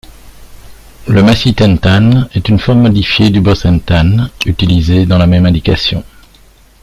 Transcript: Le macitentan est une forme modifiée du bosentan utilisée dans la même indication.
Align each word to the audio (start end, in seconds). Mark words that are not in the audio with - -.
Le 1.09 1.21
macitentan 1.21 2.27
est 2.33 2.49
une 2.49 2.57
forme 2.57 2.81
modifiée 2.81 3.29
du 3.29 3.39
bosentan 3.39 4.31
utilisée 4.47 5.05
dans 5.05 5.19
la 5.19 5.27
même 5.27 5.45
indication. 5.45 6.03